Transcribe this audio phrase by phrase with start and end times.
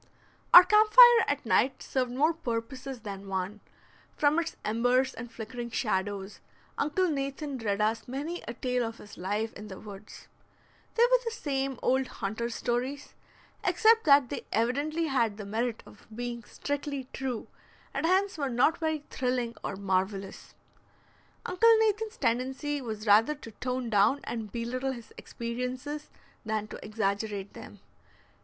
[0.51, 3.59] Our camp fire at night served more purposes than one;
[4.17, 6.39] from its embers and flickering shadows,
[6.75, 10.27] Uncle Nathan read us many a tale of his life in the woods.
[10.95, 13.13] They were the same old hunter's stories,
[13.63, 17.47] except that they evidently had the merit of being strictly true,
[17.93, 20.55] and hence were not very thrilling or marvelous.
[21.45, 26.09] Uncle Nathan's tendency was rather to tone down and belittle his experiences
[26.43, 27.81] than to exaggerate them.